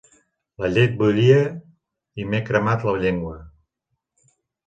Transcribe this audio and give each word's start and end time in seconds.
La 0.61 0.69
llet 0.75 0.95
bullia 1.01 1.41
i 2.23 2.25
m'he 2.31 2.41
cremat 2.49 2.87
la 2.89 2.95
llengua. 3.03 3.37